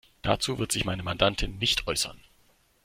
[0.23, 2.19] Dazu wird sich meine Mandantin nicht äußern.